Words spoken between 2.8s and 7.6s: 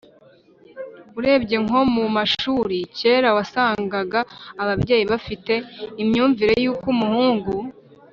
kera wasangaga ababyeyi bafite imyumvire y’uko umuhungu